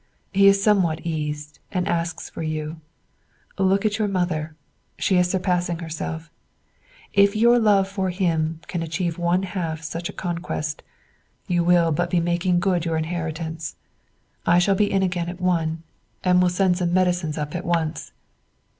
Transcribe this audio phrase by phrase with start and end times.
[0.33, 2.81] He is somewhat eased, and asks for you.
[3.59, 4.55] Look at your mother:
[4.97, 6.31] she is surpassing herself;
[7.13, 10.81] if your love for him can achieve one half such a conquest,
[11.45, 13.75] you will but be making good your inheritance.
[14.43, 15.83] I shall be in again at one,
[16.23, 18.11] and will send some medicines up at once."